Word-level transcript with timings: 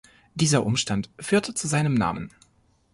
Dieser 0.33 0.65
Umstand 0.65 1.11
führte 1.19 1.53
zu 1.53 1.67
seinem 1.67 1.93
Namen. 1.93 2.31